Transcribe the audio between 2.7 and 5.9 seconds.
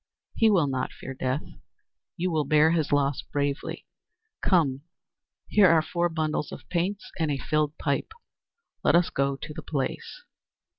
his loss bravely. Come, here are